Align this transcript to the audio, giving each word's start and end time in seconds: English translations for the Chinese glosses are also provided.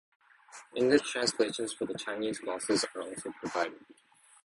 English 0.75 1.11
translations 1.11 1.73
for 1.73 1.85
the 1.85 1.93
Chinese 1.93 2.39
glosses 2.39 2.83
are 2.95 3.03
also 3.03 3.29
provided. 3.39 3.85